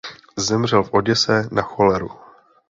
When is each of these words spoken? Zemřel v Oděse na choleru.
Zemřel 0.37 0.83
v 0.83 0.93
Oděse 0.93 1.47
na 1.51 1.61
choleru. 1.61 2.09